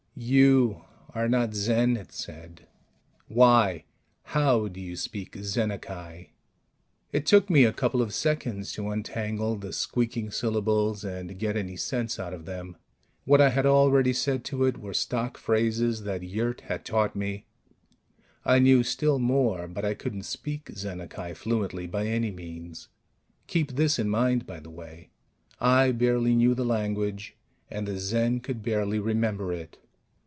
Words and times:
"You... 0.13 0.83
are 1.15 1.27
not 1.27 1.55
Zen," 1.55 1.97
it 1.97 2.11
said. 2.11 2.67
"Why 3.27 3.85
how 4.21 4.67
do 4.67 4.79
you 4.79 4.95
speak 4.95 5.35
Zennacai?" 5.35 6.29
It 7.11 7.25
took 7.25 7.49
me 7.49 7.63
a 7.63 7.73
couple 7.73 8.03
of 8.03 8.13
seconds 8.13 8.71
to 8.73 8.91
untangle 8.91 9.55
the 9.55 9.73
squeaking 9.73 10.29
syllables 10.29 11.03
and 11.03 11.39
get 11.39 11.57
any 11.57 11.75
sense 11.75 12.19
out 12.19 12.35
of 12.35 12.45
them. 12.45 12.77
What 13.25 13.41
I 13.41 13.49
had 13.49 13.65
already 13.65 14.13
said 14.13 14.43
to 14.45 14.65
it 14.65 14.77
were 14.77 14.93
stock 14.93 15.39
phrases 15.39 16.03
that 16.03 16.21
Yurt 16.21 16.61
had 16.67 16.85
taught 16.85 17.15
me; 17.15 17.47
I 18.45 18.59
knew 18.59 18.83
still 18.83 19.17
more, 19.17 19.67
but 19.67 19.83
I 19.85 19.95
couldn't 19.95 20.23
speak 20.23 20.65
Zennacai 20.69 21.33
fluently 21.35 21.87
by 21.87 22.05
any 22.05 22.29
means. 22.29 22.89
Keep 23.47 23.71
this 23.71 23.97
in 23.97 24.07
mind, 24.09 24.45
by 24.45 24.59
the 24.59 24.69
way: 24.69 25.09
I 25.59 25.91
barely 25.91 26.35
knew 26.35 26.53
the 26.53 26.65
language, 26.65 27.37
and 27.71 27.87
the 27.87 27.97
Zen 27.97 28.41
could 28.41 28.61
barely 28.61 28.99
remember 28.99 29.51
it. 29.51 29.79